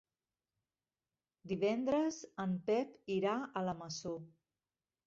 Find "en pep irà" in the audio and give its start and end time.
2.47-3.39